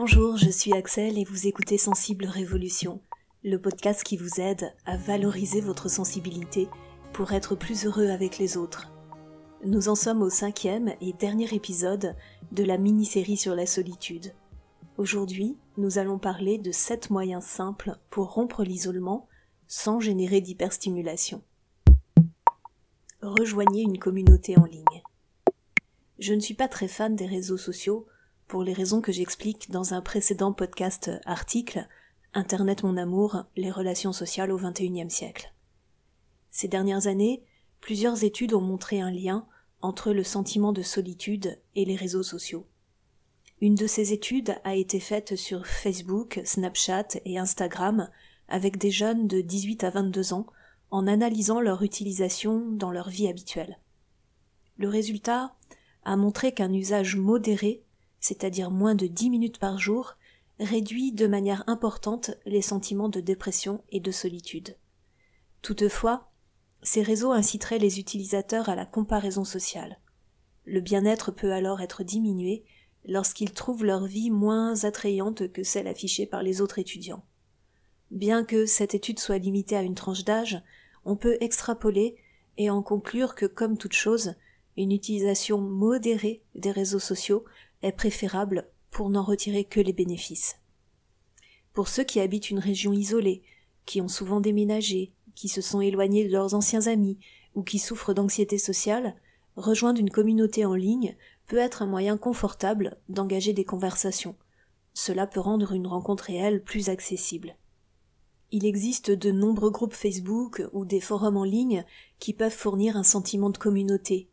Bonjour, 0.00 0.36
je 0.36 0.48
suis 0.48 0.72
Axel 0.74 1.18
et 1.18 1.24
vous 1.24 1.48
écoutez 1.48 1.76
Sensible 1.76 2.26
Révolution, 2.26 3.02
le 3.42 3.60
podcast 3.60 4.04
qui 4.04 4.16
vous 4.16 4.40
aide 4.40 4.72
à 4.86 4.96
valoriser 4.96 5.60
votre 5.60 5.90
sensibilité 5.90 6.68
pour 7.12 7.32
être 7.32 7.56
plus 7.56 7.84
heureux 7.84 8.06
avec 8.06 8.38
les 8.38 8.56
autres. 8.56 8.92
Nous 9.64 9.88
en 9.88 9.96
sommes 9.96 10.22
au 10.22 10.30
cinquième 10.30 10.94
et 11.00 11.14
dernier 11.14 11.52
épisode 11.52 12.14
de 12.52 12.62
la 12.62 12.78
mini-série 12.78 13.36
sur 13.36 13.56
la 13.56 13.66
solitude. 13.66 14.34
Aujourd'hui, 14.98 15.56
nous 15.78 15.98
allons 15.98 16.20
parler 16.20 16.58
de 16.58 16.70
7 16.70 17.10
moyens 17.10 17.42
simples 17.42 17.98
pour 18.08 18.34
rompre 18.34 18.62
l'isolement 18.62 19.26
sans 19.66 19.98
générer 19.98 20.40
d'hyperstimulation. 20.40 21.42
Rejoignez 23.20 23.82
une 23.82 23.98
communauté 23.98 24.56
en 24.60 24.64
ligne. 24.64 25.02
Je 26.20 26.34
ne 26.34 26.40
suis 26.40 26.54
pas 26.54 26.68
très 26.68 26.86
fan 26.86 27.16
des 27.16 27.26
réseaux 27.26 27.58
sociaux 27.58 28.06
pour 28.48 28.62
les 28.62 28.72
raisons 28.72 29.02
que 29.02 29.12
j'explique 29.12 29.70
dans 29.70 29.92
un 29.92 30.00
précédent 30.00 30.54
podcast 30.54 31.10
article 31.26 31.86
Internet 32.32 32.82
mon 32.82 32.96
amour, 32.96 33.44
les 33.56 33.70
relations 33.70 34.12
sociales 34.12 34.50
au 34.50 34.56
XXIe 34.56 35.10
siècle. 35.10 35.52
Ces 36.50 36.66
dernières 36.66 37.06
années, 37.06 37.42
plusieurs 37.80 38.24
études 38.24 38.54
ont 38.54 38.62
montré 38.62 39.02
un 39.02 39.10
lien 39.10 39.46
entre 39.82 40.12
le 40.12 40.24
sentiment 40.24 40.72
de 40.72 40.80
solitude 40.80 41.58
et 41.74 41.84
les 41.84 41.94
réseaux 41.94 42.22
sociaux. 42.22 42.66
Une 43.60 43.74
de 43.74 43.86
ces 43.86 44.14
études 44.14 44.56
a 44.64 44.74
été 44.74 44.98
faite 44.98 45.36
sur 45.36 45.66
Facebook, 45.66 46.40
Snapchat 46.44 47.08
et 47.26 47.38
Instagram 47.38 48.08
avec 48.48 48.78
des 48.78 48.90
jeunes 48.90 49.28
de 49.28 49.42
18 49.42 49.84
à 49.84 49.90
22 49.90 50.32
ans 50.32 50.46
en 50.90 51.06
analysant 51.06 51.60
leur 51.60 51.82
utilisation 51.82 52.60
dans 52.70 52.92
leur 52.92 53.10
vie 53.10 53.28
habituelle. 53.28 53.78
Le 54.78 54.88
résultat 54.88 55.54
a 56.04 56.16
montré 56.16 56.52
qu'un 56.52 56.72
usage 56.72 57.16
modéré 57.16 57.82
c'est-à-dire 58.20 58.70
moins 58.70 58.94
de 58.94 59.06
10 59.06 59.30
minutes 59.30 59.58
par 59.58 59.78
jour, 59.78 60.16
réduit 60.60 61.12
de 61.12 61.26
manière 61.26 61.64
importante 61.66 62.32
les 62.44 62.62
sentiments 62.62 63.08
de 63.08 63.20
dépression 63.20 63.82
et 63.90 64.00
de 64.00 64.10
solitude. 64.10 64.76
Toutefois, 65.62 66.30
ces 66.82 67.02
réseaux 67.02 67.32
inciteraient 67.32 67.78
les 67.78 67.98
utilisateurs 67.98 68.68
à 68.68 68.74
la 68.74 68.86
comparaison 68.86 69.44
sociale. 69.44 69.98
Le 70.64 70.80
bien-être 70.80 71.30
peut 71.30 71.52
alors 71.52 71.80
être 71.80 72.02
diminué 72.02 72.64
lorsqu'ils 73.06 73.52
trouvent 73.52 73.84
leur 73.84 74.04
vie 74.04 74.30
moins 74.30 74.84
attrayante 74.84 75.50
que 75.52 75.62
celle 75.62 75.88
affichée 75.88 76.26
par 76.26 76.42
les 76.42 76.60
autres 76.60 76.78
étudiants. 76.78 77.24
Bien 78.10 78.44
que 78.44 78.66
cette 78.66 78.94
étude 78.94 79.18
soit 79.18 79.38
limitée 79.38 79.76
à 79.76 79.82
une 79.82 79.94
tranche 79.94 80.24
d'âge, 80.24 80.62
on 81.04 81.16
peut 81.16 81.36
extrapoler 81.40 82.16
et 82.56 82.70
en 82.70 82.82
conclure 82.82 83.34
que, 83.34 83.46
comme 83.46 83.78
toute 83.78 83.92
chose, 83.92 84.34
une 84.76 84.92
utilisation 84.92 85.58
modérée 85.58 86.42
des 86.54 86.70
réseaux 86.70 86.98
sociaux 86.98 87.44
est 87.82 87.92
préférable 87.92 88.68
pour 88.90 89.10
n'en 89.10 89.22
retirer 89.22 89.64
que 89.64 89.80
les 89.80 89.92
bénéfices. 89.92 90.56
Pour 91.72 91.88
ceux 91.88 92.04
qui 92.04 92.20
habitent 92.20 92.50
une 92.50 92.58
région 92.58 92.92
isolée, 92.92 93.42
qui 93.86 94.00
ont 94.00 94.08
souvent 94.08 94.40
déménagé, 94.40 95.12
qui 95.34 95.48
se 95.48 95.60
sont 95.60 95.80
éloignés 95.80 96.26
de 96.26 96.32
leurs 96.32 96.54
anciens 96.54 96.86
amis 96.88 97.18
ou 97.54 97.62
qui 97.62 97.78
souffrent 97.78 98.14
d'anxiété 98.14 98.58
sociale, 98.58 99.14
rejoindre 99.56 100.00
une 100.00 100.10
communauté 100.10 100.64
en 100.64 100.74
ligne 100.74 101.16
peut 101.46 101.58
être 101.58 101.82
un 101.82 101.86
moyen 101.86 102.16
confortable 102.16 102.98
d'engager 103.08 103.52
des 103.52 103.64
conversations. 103.64 104.36
Cela 104.94 105.26
peut 105.26 105.40
rendre 105.40 105.72
une 105.72 105.86
rencontre 105.86 106.24
réelle 106.24 106.62
plus 106.62 106.88
accessible. 106.88 107.56
Il 108.50 108.64
existe 108.64 109.10
de 109.10 109.30
nombreux 109.30 109.70
groupes 109.70 109.94
Facebook 109.94 110.62
ou 110.72 110.84
des 110.84 111.00
forums 111.00 111.36
en 111.36 111.44
ligne 111.44 111.84
qui 112.18 112.32
peuvent 112.32 112.50
fournir 112.50 112.96
un 112.96 113.02
sentiment 113.02 113.50
de 113.50 113.58
communauté, 113.58 114.28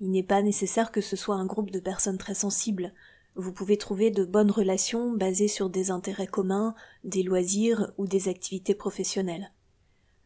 il 0.00 0.10
n'est 0.10 0.22
pas 0.22 0.42
nécessaire 0.42 0.92
que 0.92 1.00
ce 1.00 1.16
soit 1.16 1.36
un 1.36 1.46
groupe 1.46 1.70
de 1.70 1.80
personnes 1.80 2.18
très 2.18 2.34
sensibles. 2.34 2.92
Vous 3.36 3.52
pouvez 3.52 3.76
trouver 3.76 4.10
de 4.10 4.24
bonnes 4.24 4.50
relations 4.50 5.12
basées 5.12 5.48
sur 5.48 5.70
des 5.70 5.90
intérêts 5.90 6.26
communs, 6.26 6.74
des 7.04 7.22
loisirs 7.22 7.92
ou 7.98 8.06
des 8.06 8.28
activités 8.28 8.74
professionnelles. 8.74 9.52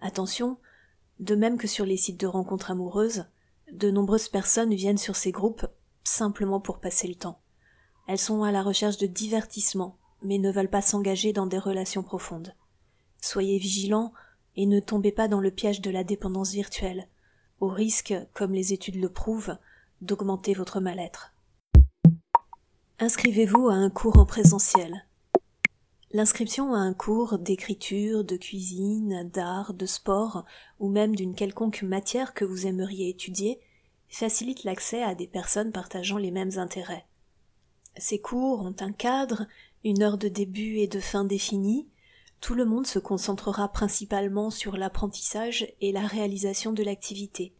Attention, 0.00 0.58
de 1.20 1.34
même 1.34 1.58
que 1.58 1.66
sur 1.66 1.84
les 1.84 1.96
sites 1.96 2.20
de 2.20 2.26
rencontres 2.26 2.70
amoureuses, 2.70 3.26
de 3.72 3.90
nombreuses 3.90 4.28
personnes 4.28 4.74
viennent 4.74 4.98
sur 4.98 5.16
ces 5.16 5.32
groupes 5.32 5.66
simplement 6.04 6.60
pour 6.60 6.80
passer 6.80 7.08
le 7.08 7.14
temps. 7.14 7.40
Elles 8.06 8.18
sont 8.18 8.42
à 8.42 8.52
la 8.52 8.62
recherche 8.62 8.96
de 8.96 9.06
divertissement, 9.06 9.98
mais 10.22 10.38
ne 10.38 10.50
veulent 10.50 10.70
pas 10.70 10.82
s'engager 10.82 11.32
dans 11.32 11.46
des 11.46 11.58
relations 11.58 12.02
profondes. 12.02 12.54
Soyez 13.20 13.58
vigilants 13.58 14.12
et 14.56 14.66
ne 14.66 14.80
tombez 14.80 15.12
pas 15.12 15.28
dans 15.28 15.40
le 15.40 15.50
piège 15.50 15.80
de 15.80 15.90
la 15.90 16.04
dépendance 16.04 16.52
virtuelle 16.52 17.08
au 17.60 17.68
risque, 17.68 18.14
comme 18.34 18.52
les 18.52 18.72
études 18.72 19.00
le 19.00 19.08
prouvent, 19.08 19.56
d'augmenter 20.00 20.54
votre 20.54 20.80
mal-être. 20.80 21.34
Inscrivez-vous 22.98 23.68
à 23.68 23.74
un 23.74 23.90
cours 23.90 24.18
en 24.18 24.26
présentiel. 24.26 25.04
L'inscription 26.10 26.72
à 26.72 26.78
un 26.78 26.94
cours 26.94 27.38
d'écriture, 27.38 28.24
de 28.24 28.36
cuisine, 28.36 29.28
d'art, 29.32 29.74
de 29.74 29.86
sport, 29.86 30.44
ou 30.80 30.88
même 30.88 31.14
d'une 31.14 31.34
quelconque 31.34 31.82
matière 31.82 32.32
que 32.32 32.44
vous 32.44 32.66
aimeriez 32.66 33.10
étudier, 33.10 33.60
facilite 34.08 34.64
l'accès 34.64 35.02
à 35.02 35.14
des 35.14 35.26
personnes 35.26 35.70
partageant 35.70 36.16
les 36.16 36.30
mêmes 36.30 36.56
intérêts. 36.56 37.04
Ces 37.96 38.20
cours 38.20 38.62
ont 38.62 38.76
un 38.80 38.92
cadre, 38.92 39.46
une 39.84 40.02
heure 40.02 40.18
de 40.18 40.28
début 40.28 40.78
et 40.78 40.88
de 40.88 41.00
fin 41.00 41.24
définie, 41.24 41.86
tout 42.40 42.54
le 42.54 42.64
monde 42.64 42.86
se 42.86 42.98
concentrera 42.98 43.68
principalement 43.68 44.50
sur 44.50 44.76
l'apprentissage 44.76 45.66
et 45.80 45.92
la 45.92 46.06
réalisation 46.06 46.72
de 46.72 46.82
l'activité. 46.82 47.54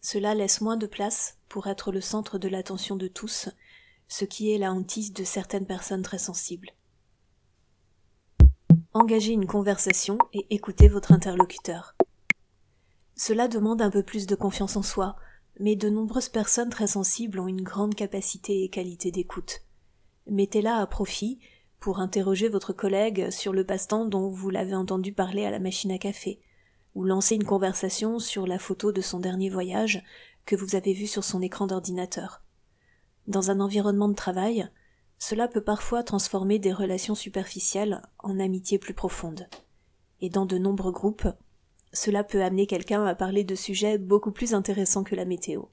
Cela 0.00 0.34
laisse 0.34 0.60
moins 0.60 0.76
de 0.76 0.86
place 0.86 1.38
pour 1.48 1.66
être 1.66 1.92
le 1.92 2.00
centre 2.00 2.38
de 2.38 2.48
l'attention 2.48 2.96
de 2.96 3.08
tous, 3.08 3.48
ce 4.08 4.24
qui 4.24 4.52
est 4.52 4.58
la 4.58 4.72
hantise 4.72 5.12
de 5.12 5.24
certaines 5.24 5.66
personnes 5.66 6.02
très 6.02 6.18
sensibles. 6.18 6.70
Engagez 8.92 9.32
une 9.32 9.46
conversation 9.46 10.18
et 10.32 10.46
écoutez 10.50 10.88
votre 10.88 11.12
interlocuteur. 11.12 11.94
Cela 13.16 13.48
demande 13.48 13.82
un 13.82 13.90
peu 13.90 14.02
plus 14.02 14.26
de 14.26 14.34
confiance 14.34 14.76
en 14.76 14.82
soi, 14.82 15.16
mais 15.60 15.76
de 15.76 15.88
nombreuses 15.88 16.28
personnes 16.28 16.70
très 16.70 16.86
sensibles 16.86 17.40
ont 17.40 17.48
une 17.48 17.62
grande 17.62 17.94
capacité 17.94 18.62
et 18.62 18.68
qualité 18.68 19.10
d'écoute. 19.10 19.62
Mettez-la 20.26 20.76
à 20.76 20.86
profit 20.86 21.38
pour 21.84 22.00
interroger 22.00 22.48
votre 22.48 22.72
collègue 22.72 23.28
sur 23.28 23.52
le 23.52 23.62
passe-temps 23.62 24.06
dont 24.06 24.30
vous 24.30 24.48
l'avez 24.48 24.74
entendu 24.74 25.12
parler 25.12 25.44
à 25.44 25.50
la 25.50 25.58
machine 25.58 25.92
à 25.92 25.98
café, 25.98 26.40
ou 26.94 27.04
lancer 27.04 27.34
une 27.34 27.44
conversation 27.44 28.18
sur 28.18 28.46
la 28.46 28.58
photo 28.58 28.90
de 28.90 29.02
son 29.02 29.20
dernier 29.20 29.50
voyage 29.50 30.02
que 30.46 30.56
vous 30.56 30.76
avez 30.76 30.94
vue 30.94 31.06
sur 31.06 31.24
son 31.24 31.42
écran 31.42 31.66
d'ordinateur. 31.66 32.40
Dans 33.26 33.50
un 33.50 33.60
environnement 33.60 34.08
de 34.08 34.14
travail, 34.14 34.66
cela 35.18 35.46
peut 35.46 35.60
parfois 35.60 36.02
transformer 36.02 36.58
des 36.58 36.72
relations 36.72 37.14
superficielles 37.14 38.00
en 38.18 38.40
amitiés 38.40 38.78
plus 38.78 38.94
profondes. 38.94 39.46
Et 40.22 40.30
dans 40.30 40.46
de 40.46 40.56
nombreux 40.56 40.92
groupes, 40.92 41.28
cela 41.92 42.24
peut 42.24 42.42
amener 42.42 42.66
quelqu'un 42.66 43.04
à 43.04 43.14
parler 43.14 43.44
de 43.44 43.54
sujets 43.54 43.98
beaucoup 43.98 44.32
plus 44.32 44.54
intéressants 44.54 45.04
que 45.04 45.16
la 45.16 45.26
météo. 45.26 45.64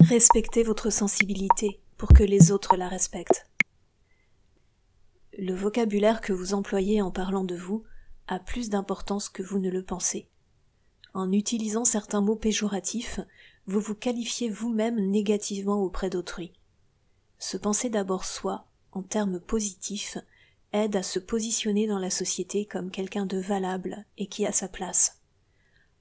Respectez 0.00 0.64
votre 0.64 0.90
sensibilité 0.90 1.80
pour 1.96 2.08
que 2.08 2.24
les 2.24 2.50
autres 2.50 2.76
la 2.76 2.88
respectent. 2.88 3.46
Le 5.38 5.54
vocabulaire 5.54 6.22
que 6.22 6.32
vous 6.32 6.54
employez 6.54 7.02
en 7.02 7.10
parlant 7.10 7.44
de 7.44 7.56
vous 7.56 7.84
a 8.26 8.38
plus 8.38 8.70
d'importance 8.70 9.28
que 9.28 9.42
vous 9.42 9.58
ne 9.58 9.68
le 9.68 9.82
pensez. 9.82 10.30
En 11.12 11.30
utilisant 11.30 11.84
certains 11.84 12.22
mots 12.22 12.36
péjoratifs, 12.36 13.20
vous 13.66 13.80
vous 13.80 13.94
qualifiez 13.94 14.48
vous-même 14.48 14.98
négativement 15.10 15.82
auprès 15.82 16.08
d'autrui. 16.08 16.54
Se 17.38 17.58
penser 17.58 17.90
d'abord 17.90 18.24
soi, 18.24 18.66
en 18.92 19.02
termes 19.02 19.38
positifs, 19.38 20.16
aide 20.72 20.96
à 20.96 21.02
se 21.02 21.18
positionner 21.18 21.86
dans 21.86 21.98
la 21.98 22.10
société 22.10 22.64
comme 22.64 22.90
quelqu'un 22.90 23.26
de 23.26 23.38
valable 23.38 24.06
et 24.16 24.28
qui 24.28 24.46
a 24.46 24.52
sa 24.52 24.68
place. 24.68 25.20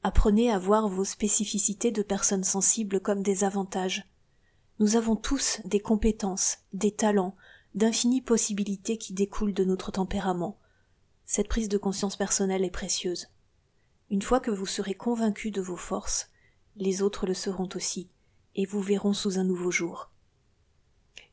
Apprenez 0.03 0.50
à 0.50 0.59
voir 0.59 0.88
vos 0.88 1.03
spécificités 1.03 1.91
de 1.91 2.03
personnes 2.03 2.46
sensibles 2.46 3.02
comme 3.02 3.22
des 3.22 3.44
avantages. 3.44 4.06
Nous 4.79 4.96
avons 4.96 5.17
tous 5.17 5.59
des 5.66 5.79
compétences, 5.81 6.59
des 6.73 6.91
talents, 6.91 7.35
d'infinies 7.75 8.21
possibilités 8.21 8.97
qui 8.97 9.13
découlent 9.13 9.53
de 9.53 9.66
notre 9.66 9.91
tempérament. 9.91 10.57
Cette 11.25 11.49
prise 11.49 11.69
de 11.69 11.77
conscience 11.77 12.16
personnelle 12.16 12.63
est 12.63 12.72
précieuse. 12.72 13.27
Une 14.09 14.22
fois 14.22 14.39
que 14.39 14.51
vous 14.51 14.66
serez 14.66 14.93
convaincu 14.93 15.51
de 15.51 15.61
vos 15.61 15.75
forces, 15.75 16.29
les 16.77 17.01
autres 17.01 17.25
le 17.25 17.33
seront 17.33 17.69
aussi, 17.75 18.09
et 18.55 18.66
vous 18.66 18.81
verront 18.81 19.13
sous 19.13 19.39
un 19.39 19.43
nouveau 19.43 19.72
jour. 19.72 20.09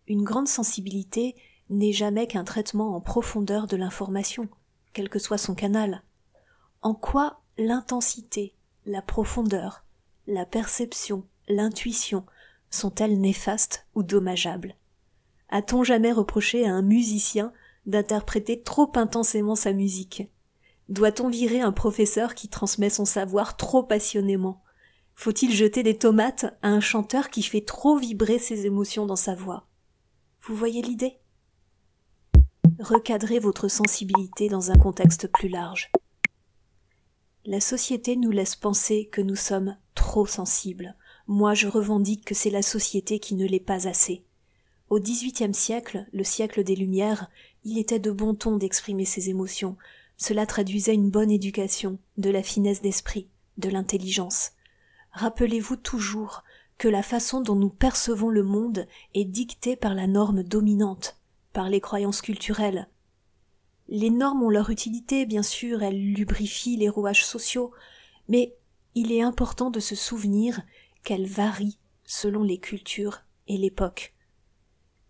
Une 0.08 0.24
grande 0.24 0.48
sensibilité 0.48 1.36
n'est 1.70 1.92
jamais 1.92 2.26
qu'un 2.26 2.44
traitement 2.44 2.96
en 2.96 3.00
profondeur 3.00 3.66
de 3.66 3.76
l'information, 3.76 4.48
quel 4.92 5.08
que 5.08 5.20
soit 5.20 5.38
son 5.38 5.54
canal. 5.54 6.02
En 6.80 6.94
quoi 6.94 7.40
l'intensité, 7.56 8.54
la 8.84 9.00
profondeur, 9.00 9.84
la 10.26 10.44
perception, 10.44 11.24
l'intuition 11.48 12.26
sont-elles 12.70 13.20
néfastes 13.20 13.86
ou 13.94 14.02
dommageables? 14.02 14.74
A-t-on 15.52 15.84
jamais 15.84 16.12
reproché 16.12 16.66
à 16.66 16.72
un 16.72 16.80
musicien 16.80 17.52
d'interpréter 17.84 18.62
trop 18.62 18.90
intensément 18.94 19.54
sa 19.54 19.74
musique? 19.74 20.30
Doit-on 20.88 21.28
virer 21.28 21.60
un 21.60 21.72
professeur 21.72 22.34
qui 22.34 22.48
transmet 22.48 22.88
son 22.88 23.04
savoir 23.04 23.58
trop 23.58 23.82
passionnément? 23.82 24.62
Faut-il 25.14 25.52
jeter 25.54 25.82
des 25.82 25.98
tomates 25.98 26.46
à 26.62 26.68
un 26.68 26.80
chanteur 26.80 27.28
qui 27.28 27.42
fait 27.42 27.60
trop 27.60 27.98
vibrer 27.98 28.38
ses 28.38 28.64
émotions 28.64 29.04
dans 29.04 29.14
sa 29.14 29.34
voix? 29.34 29.68
Vous 30.40 30.56
voyez 30.56 30.80
l'idée? 30.80 31.18
Recadrez 32.80 33.38
votre 33.38 33.68
sensibilité 33.68 34.48
dans 34.48 34.70
un 34.70 34.76
contexte 34.76 35.28
plus 35.28 35.50
large. 35.50 35.92
La 37.44 37.60
société 37.60 38.16
nous 38.16 38.30
laisse 38.30 38.56
penser 38.56 39.10
que 39.12 39.20
nous 39.20 39.36
sommes 39.36 39.76
trop 39.94 40.24
sensibles. 40.24 40.96
Moi, 41.26 41.52
je 41.52 41.68
revendique 41.68 42.24
que 42.24 42.34
c'est 42.34 42.50
la 42.50 42.62
société 42.62 43.18
qui 43.18 43.34
ne 43.34 43.46
l'est 43.46 43.60
pas 43.60 43.86
assez. 43.86 44.24
Au 44.92 45.00
XVIIIe 45.00 45.54
siècle, 45.54 46.04
le 46.12 46.22
siècle 46.22 46.64
des 46.64 46.76
Lumières, 46.76 47.30
il 47.64 47.78
était 47.78 47.98
de 47.98 48.10
bon 48.10 48.34
ton 48.34 48.58
d'exprimer 48.58 49.06
ses 49.06 49.30
émotions. 49.30 49.78
Cela 50.18 50.44
traduisait 50.44 50.92
une 50.92 51.08
bonne 51.08 51.30
éducation, 51.30 51.98
de 52.18 52.28
la 52.28 52.42
finesse 52.42 52.82
d'esprit, 52.82 53.26
de 53.56 53.70
l'intelligence. 53.70 54.50
Rappelez-vous 55.12 55.76
toujours 55.76 56.44
que 56.76 56.88
la 56.88 57.02
façon 57.02 57.40
dont 57.40 57.54
nous 57.54 57.70
percevons 57.70 58.28
le 58.28 58.42
monde 58.42 58.86
est 59.14 59.24
dictée 59.24 59.76
par 59.76 59.94
la 59.94 60.06
norme 60.06 60.42
dominante, 60.42 61.16
par 61.54 61.70
les 61.70 61.80
croyances 61.80 62.20
culturelles. 62.20 62.86
Les 63.88 64.10
normes 64.10 64.42
ont 64.42 64.50
leur 64.50 64.68
utilité, 64.68 65.24
bien 65.24 65.42
sûr, 65.42 65.82
elles 65.82 66.12
lubrifient 66.12 66.76
les 66.76 66.90
rouages 66.90 67.24
sociaux, 67.24 67.72
mais 68.28 68.54
il 68.94 69.10
est 69.10 69.22
important 69.22 69.70
de 69.70 69.80
se 69.80 69.94
souvenir 69.94 70.60
qu'elles 71.02 71.28
varient 71.28 71.78
selon 72.04 72.42
les 72.42 72.58
cultures 72.58 73.22
et 73.48 73.56
l'époque. 73.56 74.12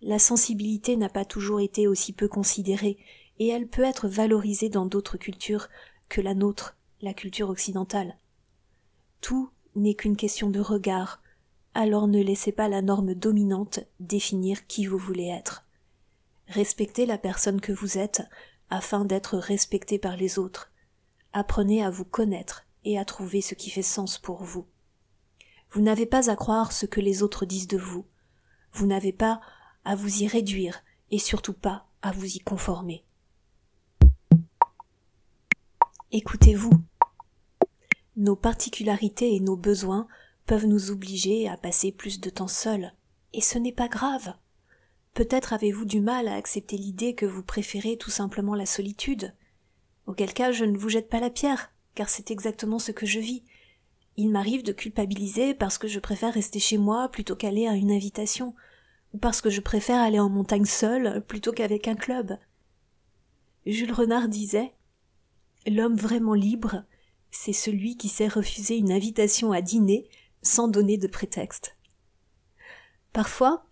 La 0.03 0.19
sensibilité 0.19 0.97
n'a 0.97 1.09
pas 1.09 1.25
toujours 1.25 1.61
été 1.61 1.87
aussi 1.87 2.13
peu 2.13 2.27
considérée, 2.27 2.99
et 3.39 3.49
elle 3.49 3.69
peut 3.69 3.85
être 3.85 4.09
valorisée 4.09 4.69
dans 4.69 4.85
d'autres 4.85 5.17
cultures 5.17 5.69
que 6.09 6.21
la 6.21 6.35
nôtre, 6.35 6.77
la 7.01 7.15
culture 7.15 7.49
occidentale. 7.49 8.17
Tout 9.21 9.51
n'est 9.77 9.95
qu'une 9.95 10.17
question 10.17 10.51
de 10.51 10.61
regard, 10.61 11.23
alors 11.75 12.09
ne 12.09 12.21
laissez 12.21 12.53
pas 12.53 12.69
la 12.69 12.83
norme 12.83 13.15
dominante 13.15 13.81
définir 14.01 14.67
qui 14.67 14.87
vous 14.87 14.99
voulez 14.99 15.29
être. 15.29 15.65
Respectez 16.49 17.07
la 17.07 17.17
personne 17.17 17.61
que 17.61 17.73
vous 17.73 17.97
êtes 17.97 18.23
afin 18.71 19.05
d'être 19.05 19.39
respecté 19.39 19.99
par 19.99 20.17
les 20.17 20.39
autres. 20.39 20.73
Apprenez 21.33 21.83
à 21.83 21.91
vous 21.91 22.05
connaître 22.05 22.67
et 22.85 22.99
à 22.99 23.05
trouver 23.05 23.41
ce 23.41 23.55
qui 23.55 23.71
fait 23.71 23.83
sens 23.83 24.19
pour 24.19 24.43
vous. 24.43 24.67
Vous 25.71 25.81
n'avez 25.81 26.07
pas 26.07 26.29
à 26.29 26.37
croire 26.37 26.73
ce 26.73 26.87
que 26.87 27.01
les 27.01 27.23
autres 27.23 27.47
disent 27.47 27.69
de 27.69 27.79
vous. 27.79 28.05
Vous 28.73 28.87
n'avez 28.87 29.13
pas 29.13 29.41
à 29.85 29.95
vous 29.95 30.23
y 30.23 30.27
réduire 30.27 30.83
et 31.11 31.19
surtout 31.19 31.53
pas 31.53 31.87
à 32.03 32.13
vous 32.13 32.37
y 32.37 32.39
conformer. 32.39 33.05
Écoutez-vous. 36.11 36.73
Nos 38.17 38.37
particularités 38.37 39.35
et 39.35 39.41
nos 39.41 39.57
besoins 39.57 40.07
peuvent 40.47 40.67
nous 40.67 40.91
obliger 40.91 41.49
à 41.49 41.57
passer 41.57 41.93
plus 41.93 42.21
de 42.21 42.29
temps 42.29 42.49
seuls, 42.49 42.93
et 43.33 43.41
ce 43.41 43.59
n'est 43.59 43.73
pas 43.73 43.89
grave. 43.89 44.35
Peut-être 45.15 45.53
avez-vous 45.53 45.85
du 45.85 46.01
mal 46.01 46.29
à 46.29 46.35
accepter 46.35 46.77
l'idée 46.77 47.15
que 47.15 47.27
vous 47.27 47.43
préférez 47.43 47.97
tout 47.97 48.11
simplement 48.11 48.55
la 48.55 48.67
solitude. 48.67 49.35
Auquel 50.07 50.35
cas 50.35 50.53
je 50.53 50.65
ne 50.65 50.77
vous 50.77 50.89
jette 50.89 51.09
pas 51.09 51.21
la 51.21 51.31
pierre, 51.31 51.73
car 51.95 52.09
c'est 52.09 52.31
exactement 52.31 52.79
ce 52.79 52.93
que 52.93 53.07
je 53.07 53.21
vis. 53.21 53.43
Il 54.17 54.31
m'arrive 54.31 54.63
de 54.63 54.73
culpabiliser 54.73 55.55
parce 55.55 55.79
que 55.79 55.89
je 55.89 56.01
préfère 56.01 56.35
rester 56.35 56.59
chez 56.59 56.77
moi 56.77 57.09
plutôt 57.09 57.37
qu'aller 57.37 57.67
à 57.67 57.75
une 57.75 57.91
invitation, 57.91 58.55
parce 59.21 59.41
que 59.41 59.51
je 59.51 59.61
préfère 59.61 60.01
aller 60.01 60.19
en 60.19 60.29
montagne 60.29 60.65
seule 60.65 61.25
plutôt 61.27 61.53
qu'avec 61.53 61.89
un 61.89 61.95
club. 61.95 62.39
Jules 63.67 63.93
Renard 63.93 64.29
disait 64.29 64.73
L'homme 65.67 65.97
vraiment 65.97 66.35
libre, 66.35 66.85
c'est 67.31 67.53
celui 67.53 67.97
qui 67.97 68.09
sait 68.09 68.29
refuser 68.29 68.77
une 68.77 68.93
invitation 68.93 69.53
à 69.53 69.61
dîner 69.61 70.09
sans 70.43 70.67
donner 70.67 70.99
de 70.99 71.07
prétexte. 71.07 71.77
Parfois, 73.13 73.67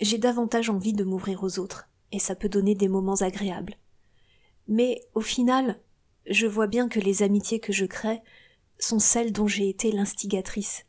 j'ai 0.00 0.18
davantage 0.18 0.70
envie 0.70 0.94
de 0.94 1.04
m'ouvrir 1.04 1.42
aux 1.42 1.58
autres, 1.58 1.90
et 2.12 2.18
ça 2.18 2.34
peut 2.34 2.48
donner 2.48 2.74
des 2.74 2.88
moments 2.88 3.16
agréables. 3.16 3.76
Mais 4.66 5.02
au 5.14 5.20
final, 5.20 5.80
je 6.26 6.46
vois 6.46 6.68
bien 6.68 6.88
que 6.88 7.00
les 7.00 7.22
amitiés 7.22 7.60
que 7.60 7.72
je 7.72 7.84
crée 7.84 8.22
sont 8.78 8.98
celles 8.98 9.32
dont 9.32 9.46
j'ai 9.46 9.68
été 9.68 9.92
l'instigatrice, 9.92 10.84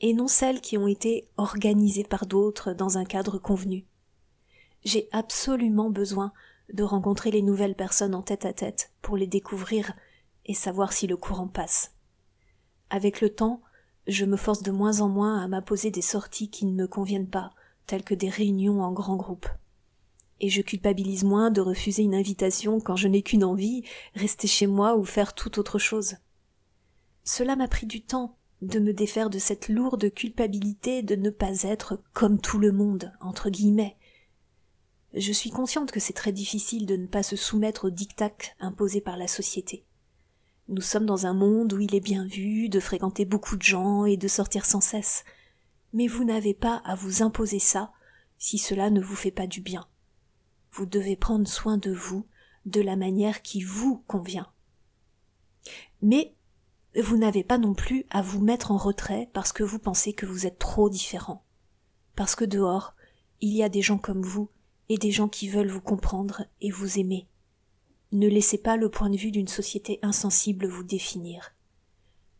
et 0.00 0.12
non 0.12 0.28
celles 0.28 0.60
qui 0.60 0.76
ont 0.76 0.86
été 0.86 1.28
organisées 1.36 2.04
par 2.04 2.26
d'autres 2.26 2.72
dans 2.72 2.98
un 2.98 3.04
cadre 3.04 3.38
convenu. 3.38 3.86
J'ai 4.84 5.08
absolument 5.12 5.90
besoin 5.90 6.32
de 6.72 6.82
rencontrer 6.82 7.30
les 7.30 7.42
nouvelles 7.42 7.74
personnes 7.74 8.14
en 8.14 8.22
tête 8.22 8.44
à 8.44 8.52
tête 8.52 8.92
pour 9.02 9.16
les 9.16 9.26
découvrir 9.26 9.92
et 10.44 10.54
savoir 10.54 10.92
si 10.92 11.06
le 11.06 11.16
courant 11.16 11.48
passe. 11.48 11.92
Avec 12.90 13.20
le 13.20 13.30
temps, 13.30 13.62
je 14.06 14.24
me 14.24 14.36
force 14.36 14.62
de 14.62 14.70
moins 14.70 15.00
en 15.00 15.08
moins 15.08 15.42
à 15.42 15.48
m'imposer 15.48 15.90
des 15.90 16.02
sorties 16.02 16.50
qui 16.50 16.66
ne 16.66 16.74
me 16.74 16.86
conviennent 16.86 17.28
pas, 17.28 17.52
telles 17.86 18.04
que 18.04 18.14
des 18.14 18.28
réunions 18.28 18.82
en 18.82 18.92
grand 18.92 19.16
groupe. 19.16 19.48
Et 20.40 20.48
je 20.48 20.62
culpabilise 20.62 21.24
moins 21.24 21.50
de 21.50 21.60
refuser 21.60 22.02
une 22.02 22.14
invitation 22.14 22.78
quand 22.78 22.96
je 22.96 23.08
n'ai 23.08 23.22
qu'une 23.22 23.44
envie, 23.44 23.82
rester 24.14 24.46
chez 24.46 24.66
moi 24.66 24.96
ou 24.96 25.04
faire 25.04 25.34
toute 25.34 25.58
autre 25.58 25.78
chose. 25.78 26.16
Cela 27.24 27.56
m'a 27.56 27.68
pris 27.68 27.86
du 27.86 28.02
temps 28.02 28.36
de 28.62 28.78
me 28.78 28.92
défaire 28.92 29.30
de 29.30 29.38
cette 29.38 29.68
lourde 29.68 30.12
culpabilité 30.12 31.02
de 31.02 31.14
ne 31.14 31.30
pas 31.30 31.62
être 31.62 32.02
comme 32.12 32.40
tout 32.40 32.58
le 32.58 32.72
monde, 32.72 33.12
entre 33.20 33.50
guillemets. 33.50 33.96
Je 35.14 35.32
suis 35.32 35.50
consciente 35.50 35.92
que 35.92 36.00
c'est 36.00 36.12
très 36.12 36.32
difficile 36.32 36.86
de 36.86 36.96
ne 36.96 37.06
pas 37.06 37.22
se 37.22 37.36
soumettre 37.36 37.86
aux 37.86 37.90
dictats 37.90 38.32
imposés 38.60 39.00
par 39.00 39.16
la 39.16 39.28
société. 39.28 39.84
Nous 40.68 40.82
sommes 40.82 41.06
dans 41.06 41.26
un 41.26 41.34
monde 41.34 41.72
où 41.72 41.80
il 41.80 41.94
est 41.94 42.00
bien 42.00 42.26
vu 42.26 42.68
de 42.68 42.80
fréquenter 42.80 43.24
beaucoup 43.24 43.56
de 43.56 43.62
gens 43.62 44.04
et 44.04 44.16
de 44.16 44.28
sortir 44.28 44.66
sans 44.66 44.80
cesse. 44.80 45.24
Mais 45.92 46.08
vous 46.08 46.24
n'avez 46.24 46.54
pas 46.54 46.82
à 46.84 46.94
vous 46.94 47.22
imposer 47.22 47.60
ça 47.60 47.92
si 48.38 48.58
cela 48.58 48.90
ne 48.90 49.00
vous 49.00 49.14
fait 49.14 49.30
pas 49.30 49.46
du 49.46 49.60
bien. 49.60 49.86
Vous 50.72 50.84
devez 50.84 51.16
prendre 51.16 51.48
soin 51.48 51.78
de 51.78 51.92
vous 51.92 52.26
de 52.66 52.80
la 52.80 52.96
manière 52.96 53.42
qui 53.42 53.62
vous 53.62 54.02
convient. 54.06 54.48
Mais 56.02 56.35
vous 57.02 57.16
n'avez 57.16 57.44
pas 57.44 57.58
non 57.58 57.74
plus 57.74 58.06
à 58.10 58.22
vous 58.22 58.40
mettre 58.40 58.70
en 58.70 58.76
retrait 58.76 59.28
parce 59.32 59.52
que 59.52 59.62
vous 59.62 59.78
pensez 59.78 60.12
que 60.12 60.26
vous 60.26 60.46
êtes 60.46 60.58
trop 60.58 60.88
différent. 60.88 61.44
Parce 62.14 62.34
que 62.34 62.44
dehors, 62.44 62.94
il 63.40 63.52
y 63.52 63.62
a 63.62 63.68
des 63.68 63.82
gens 63.82 63.98
comme 63.98 64.22
vous 64.22 64.48
et 64.88 64.96
des 64.96 65.10
gens 65.10 65.28
qui 65.28 65.48
veulent 65.48 65.70
vous 65.70 65.80
comprendre 65.80 66.44
et 66.60 66.70
vous 66.70 66.98
aimer. 66.98 67.26
Ne 68.12 68.28
laissez 68.28 68.58
pas 68.58 68.76
le 68.76 68.88
point 68.88 69.10
de 69.10 69.16
vue 69.16 69.30
d'une 69.30 69.48
société 69.48 69.98
insensible 70.02 70.66
vous 70.66 70.84
définir. 70.84 71.52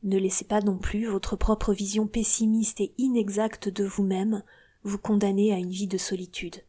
Ne 0.02 0.18
laissez 0.18 0.44
pas 0.44 0.60
non 0.60 0.78
plus 0.78 1.06
votre 1.06 1.36
propre 1.36 1.72
vision 1.72 2.06
pessimiste 2.06 2.80
et 2.80 2.94
inexacte 2.98 3.68
de 3.68 3.84
vous-même 3.84 4.42
vous 4.84 4.98
condamner 4.98 5.52
à 5.52 5.58
une 5.58 5.70
vie 5.70 5.88
de 5.88 5.98
solitude. 5.98 6.62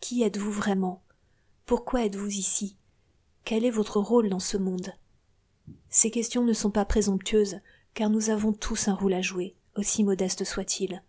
Qui 0.00 0.22
êtes-vous 0.22 0.50
vraiment? 0.50 1.02
Pourquoi 1.64 2.04
êtes-vous 2.04 2.30
ici? 2.30 2.76
Quel 3.44 3.64
est 3.64 3.70
votre 3.70 4.00
rôle 4.00 4.28
dans 4.28 4.40
ce 4.40 4.56
monde? 4.56 4.92
Ces 5.88 6.10
questions 6.10 6.44
ne 6.44 6.52
sont 6.52 6.70
pas 6.70 6.84
présomptueuses, 6.84 7.60
car 7.94 8.10
nous 8.10 8.30
avons 8.30 8.52
tous 8.52 8.88
un 8.88 8.94
rôle 8.94 9.14
à 9.14 9.22
jouer, 9.22 9.54
aussi 9.76 10.02
modeste 10.02 10.44
soit-il. 10.44 11.02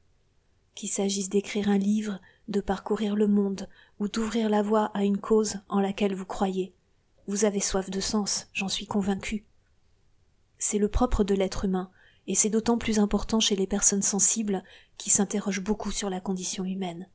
Qu'il 0.75 0.89
s'agisse 0.89 1.29
d'écrire 1.29 1.69
un 1.69 1.77
livre, 1.77 2.19
de 2.47 2.61
parcourir 2.61 3.15
le 3.15 3.27
monde, 3.27 3.67
ou 3.99 4.07
d'ouvrir 4.07 4.49
la 4.49 4.61
voie 4.61 4.91
à 4.93 5.03
une 5.03 5.17
cause 5.17 5.57
en 5.69 5.79
laquelle 5.79 6.13
vous 6.13 6.25
croyez. 6.25 6.73
Vous 7.27 7.45
avez 7.45 7.59
soif 7.59 7.89
de 7.89 7.99
sens, 7.99 8.47
j'en 8.53 8.67
suis 8.67 8.85
convaincu. 8.85 9.45
C'est 10.59 10.77
le 10.77 10.89
propre 10.89 11.23
de 11.23 11.33
l'être 11.33 11.65
humain, 11.65 11.89
et 12.27 12.35
c'est 12.35 12.49
d'autant 12.49 12.77
plus 12.77 12.99
important 12.99 13.39
chez 13.39 13.55
les 13.55 13.67
personnes 13.67 14.01
sensibles 14.01 14.63
qui 14.97 15.09
s'interrogent 15.09 15.63
beaucoup 15.63 15.91
sur 15.91 16.09
la 16.09 16.19
condition 16.19 16.63
humaine. 16.63 17.07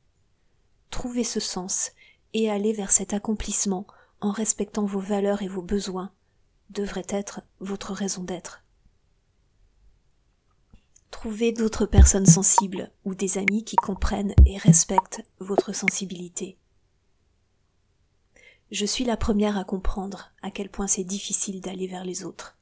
Trouvez 0.89 1.23
ce 1.23 1.39
sens 1.39 1.91
et 2.33 2.49
allez 2.49 2.73
vers 2.73 2.91
cet 2.91 3.13
accomplissement 3.13 3.87
en 4.19 4.31
respectant 4.31 4.85
vos 4.85 4.99
valeurs 4.99 5.41
et 5.41 5.47
vos 5.47 5.61
besoins 5.61 6.11
devrait 6.71 7.07
être 7.09 7.41
votre 7.59 7.93
raison 7.93 8.23
d'être. 8.23 8.63
Trouvez 11.11 11.51
d'autres 11.51 11.85
personnes 11.85 12.25
sensibles 12.25 12.91
ou 13.05 13.13
des 13.13 13.37
amis 13.37 13.63
qui 13.63 13.75
comprennent 13.75 14.33
et 14.45 14.57
respectent 14.57 15.21
votre 15.39 15.73
sensibilité. 15.73 16.57
Je 18.71 18.85
suis 18.85 19.03
la 19.03 19.17
première 19.17 19.57
à 19.57 19.65
comprendre 19.65 20.31
à 20.41 20.49
quel 20.49 20.69
point 20.69 20.87
c'est 20.87 21.03
difficile 21.03 21.59
d'aller 21.59 21.87
vers 21.87 22.05
les 22.05 22.23
autres. 22.23 22.57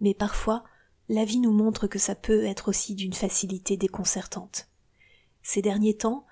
Mais 0.00 0.14
parfois, 0.14 0.62
la 1.08 1.24
vie 1.24 1.40
nous 1.40 1.52
montre 1.52 1.88
que 1.88 1.98
ça 1.98 2.14
peut 2.14 2.44
être 2.44 2.68
aussi 2.68 2.94
d'une 2.94 3.12
facilité 3.12 3.76
déconcertante. 3.76 4.68
Ces 5.42 5.60
derniers 5.60 5.96
temps, 5.96 6.24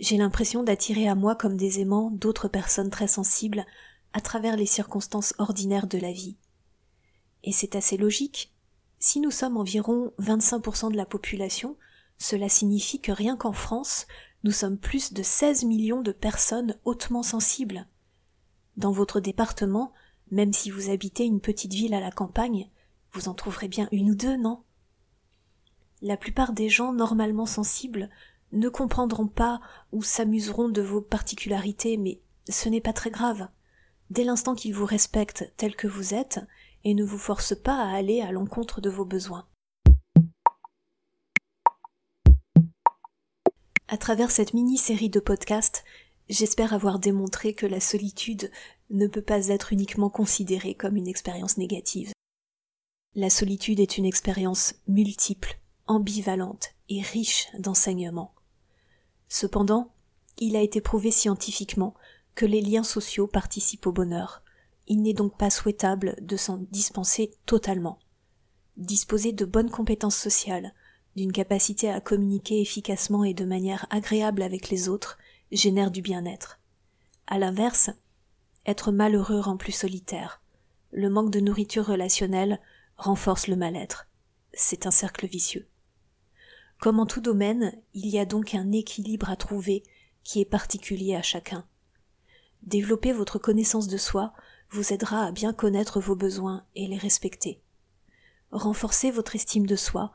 j'ai 0.00 0.18
l'impression 0.18 0.62
d'attirer 0.62 1.08
à 1.08 1.14
moi 1.14 1.34
comme 1.34 1.56
des 1.56 1.80
aimants 1.80 2.10
d'autres 2.10 2.48
personnes 2.48 2.90
très 2.90 3.08
sensibles 3.08 3.64
à 4.12 4.20
travers 4.20 4.56
les 4.56 4.66
circonstances 4.66 5.34
ordinaires 5.38 5.86
de 5.86 5.98
la 5.98 6.12
vie. 6.12 6.36
Et 7.44 7.52
c'est 7.52 7.76
assez 7.76 7.96
logique. 7.96 8.52
Si 8.98 9.20
nous 9.20 9.30
sommes 9.30 9.56
environ 9.56 10.12
25% 10.18 10.90
de 10.90 10.96
la 10.96 11.06
population, 11.06 11.76
cela 12.18 12.48
signifie 12.48 13.00
que 13.00 13.12
rien 13.12 13.36
qu'en 13.36 13.52
France, 13.52 14.06
nous 14.44 14.50
sommes 14.50 14.78
plus 14.78 15.12
de 15.12 15.22
16 15.22 15.64
millions 15.64 16.02
de 16.02 16.12
personnes 16.12 16.76
hautement 16.84 17.22
sensibles. 17.22 17.86
Dans 18.76 18.92
votre 18.92 19.20
département, 19.20 19.92
même 20.30 20.52
si 20.52 20.70
vous 20.70 20.90
habitez 20.90 21.24
une 21.24 21.40
petite 21.40 21.72
ville 21.72 21.94
à 21.94 22.00
la 22.00 22.10
campagne, 22.10 22.68
vous 23.12 23.28
en 23.28 23.34
trouverez 23.34 23.68
bien 23.68 23.88
une 23.92 24.10
ou 24.10 24.14
deux, 24.14 24.36
non? 24.36 24.62
La 26.02 26.16
plupart 26.16 26.52
des 26.52 26.68
gens 26.68 26.92
normalement 26.92 27.46
sensibles 27.46 28.10
ne 28.52 28.68
comprendront 28.68 29.26
pas 29.26 29.60
ou 29.92 30.02
s'amuseront 30.02 30.68
de 30.68 30.82
vos 30.82 31.00
particularités, 31.00 31.96
mais 31.96 32.20
ce 32.48 32.68
n'est 32.68 32.80
pas 32.80 32.92
très 32.92 33.10
grave. 33.10 33.48
Dès 34.10 34.24
l'instant 34.24 34.54
qu'il 34.54 34.74
vous 34.74 34.86
respecte 34.86 35.52
tel 35.56 35.76
que 35.76 35.86
vous 35.86 36.14
êtes 36.14 36.40
et 36.84 36.94
ne 36.94 37.04
vous 37.04 37.18
force 37.18 37.54
pas 37.54 37.76
à 37.76 37.94
aller 37.94 38.20
à 38.20 38.32
l'encontre 38.32 38.80
de 38.80 38.90
vos 38.90 39.04
besoins. 39.04 39.46
À 43.88 43.96
travers 43.96 44.30
cette 44.30 44.52
mini-série 44.52 45.08
de 45.08 45.20
podcasts, 45.20 45.84
j'espère 46.28 46.74
avoir 46.74 46.98
démontré 46.98 47.54
que 47.54 47.66
la 47.66 47.80
solitude 47.80 48.50
ne 48.90 49.06
peut 49.06 49.22
pas 49.22 49.48
être 49.48 49.72
uniquement 49.72 50.10
considérée 50.10 50.74
comme 50.74 50.96
une 50.96 51.08
expérience 51.08 51.56
négative. 51.56 52.12
La 53.14 53.30
solitude 53.30 53.80
est 53.80 53.96
une 53.96 54.04
expérience 54.04 54.74
multiple, 54.86 55.58
ambivalente 55.86 56.74
et 56.90 57.00
riche 57.00 57.48
d'enseignements. 57.58 58.34
Cependant, 59.28 59.92
il 60.38 60.56
a 60.56 60.62
été 60.62 60.80
prouvé 60.80 61.10
scientifiquement 61.10 61.94
que 62.34 62.46
les 62.46 62.60
liens 62.60 62.84
sociaux 62.84 63.26
participent 63.26 63.86
au 63.86 63.92
bonheur. 63.92 64.42
Il 64.88 65.02
n'est 65.02 65.14
donc 65.14 65.36
pas 65.36 65.50
souhaitable 65.50 66.16
de 66.22 66.36
s'en 66.36 66.56
dispenser 66.70 67.30
totalement. 67.44 67.98
Disposer 68.78 69.32
de 69.32 69.44
bonnes 69.44 69.70
compétences 69.70 70.16
sociales, 70.16 70.72
d'une 71.14 71.32
capacité 71.32 71.90
à 71.90 72.00
communiquer 72.00 72.60
efficacement 72.60 73.22
et 73.22 73.34
de 73.34 73.44
manière 73.44 73.86
agréable 73.90 74.42
avec 74.42 74.70
les 74.70 74.88
autres, 74.88 75.18
génère 75.52 75.90
du 75.90 76.00
bien-être. 76.00 76.58
À 77.26 77.38
l'inverse, 77.38 77.90
être 78.64 78.90
malheureux 78.90 79.40
rend 79.40 79.58
plus 79.58 79.72
solitaire. 79.72 80.40
Le 80.90 81.10
manque 81.10 81.30
de 81.30 81.40
nourriture 81.40 81.86
relationnelle 81.86 82.58
renforce 82.96 83.46
le 83.46 83.56
mal-être. 83.56 84.08
C'est 84.54 84.86
un 84.86 84.90
cercle 84.90 85.26
vicieux. 85.26 85.68
Comme 86.80 86.98
en 86.98 87.06
tout 87.06 87.20
domaine, 87.20 87.78
il 87.92 88.06
y 88.06 88.18
a 88.18 88.24
donc 88.24 88.54
un 88.54 88.72
équilibre 88.72 89.28
à 89.28 89.36
trouver 89.36 89.82
qui 90.24 90.40
est 90.40 90.46
particulier 90.46 91.14
à 91.14 91.22
chacun. 91.22 91.66
Développer 92.62 93.12
votre 93.12 93.38
connaissance 93.38 93.88
de 93.88 93.98
soi 93.98 94.32
vous 94.70 94.92
aidera 94.92 95.24
à 95.24 95.32
bien 95.32 95.52
connaître 95.52 96.00
vos 96.00 96.16
besoins 96.16 96.64
et 96.74 96.86
les 96.86 96.98
respecter. 96.98 97.60
Renforcer 98.50 99.10
votre 99.10 99.34
estime 99.34 99.66
de 99.66 99.76
soi 99.76 100.12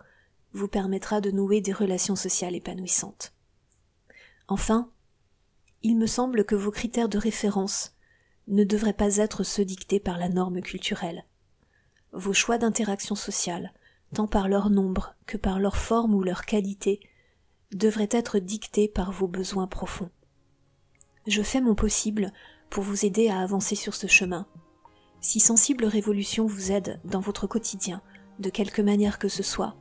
vous 0.54 0.68
permettra 0.68 1.22
de 1.22 1.32
nouer 1.32 1.62
des 1.62 1.74
relations 1.74 2.16
sociales 2.16 2.56
épanouissantes. 2.56 3.34
Enfin, 4.48 4.92
il 5.82 5.98
me 5.98 6.06
semble 6.06 6.46
que 6.46 6.56
vos 6.56 6.72
critères 6.72 7.10
de 7.10 7.18
référence 7.18 7.96
ne 8.48 8.64
devraient 8.64 8.94
pas 8.94 9.18
être 9.18 9.44
ceux 9.44 9.66
dictés 9.66 10.00
par 10.00 10.18
la 10.18 10.30
norme 10.30 10.62
culturelle. 10.62 11.26
Vos 12.12 12.34
choix 12.34 12.58
d'interaction 12.58 13.16
sociale, 13.16 13.74
tant 14.14 14.28
par 14.28 14.48
leur 14.48 14.70
nombre 14.70 15.16
que 15.26 15.38
par 15.38 15.60
leur 15.60 15.78
forme 15.78 16.14
ou 16.14 16.22
leur 16.22 16.46
qualité, 16.46 17.00
devraient 17.72 18.10
être 18.12 18.40
dictés 18.40 18.88
par 18.88 19.12
vos 19.12 19.28
besoins 19.28 19.68
profonds. 19.68 20.12
Je 21.26 21.42
fais 21.42 21.62
mon 21.62 21.74
possible 21.74 22.32
pour 22.74 22.84
vous 22.84 23.06
aider 23.06 23.30
à 23.30 23.38
avancer 23.38 23.75
sur 23.75 23.94
ce 23.94 24.08
chemin. 24.08 24.48
Si 25.22 25.39
Sensible 25.39 25.86
Révolution 25.86 26.48
vous 26.48 26.72
aide 26.72 27.00
dans 27.06 27.20
votre 27.20 27.46
quotidien, 27.46 28.01
de 28.39 28.50
quelque 28.50 28.82
manière 28.82 29.20
que 29.20 29.27
ce 29.27 29.44
soit, 29.44 29.75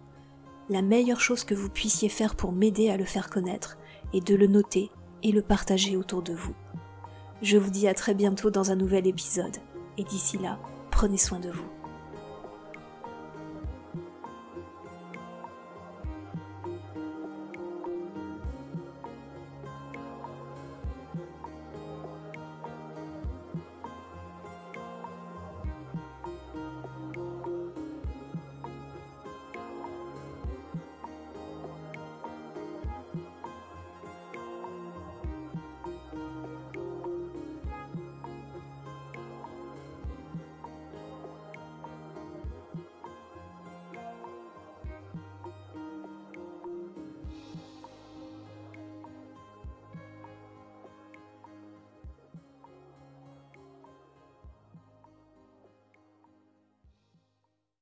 la 0.68 0.82
meilleure 0.82 1.22
chose 1.22 1.42
que 1.44 1.54
vous 1.54 1.70
puissiez 1.70 2.11
faire 2.11 2.34
pour 2.34 2.52
m'aider 2.52 2.90
à 2.90 2.99
le 2.99 3.06
faire 3.06 3.30
connaître 3.30 3.78
est 4.12 4.20
de 4.20 4.34
le 4.34 4.46
noter 4.46 4.90
et 5.22 5.32
le 5.32 5.40
partager 5.40 5.96
autour 5.96 6.20
de 6.20 6.34
vous. 6.34 6.54
Je 7.40 7.56
vous 7.56 7.70
dis 7.70 7.88
à 7.88 7.94
très 7.94 8.12
bientôt 8.12 8.50
dans 8.50 8.70
un 8.70 8.76
nouvel 8.76 9.06
épisode, 9.06 9.56
et 9.96 10.04
d'ici 10.04 10.37
là, 10.37 10.58
prenez 10.90 11.16
soin 11.16 11.40
de 11.40 11.50
vous. 11.50 11.81